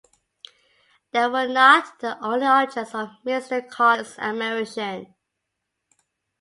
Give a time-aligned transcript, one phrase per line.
[1.11, 3.69] They were not the only objects of Mr.
[3.69, 5.13] Collins's admiration.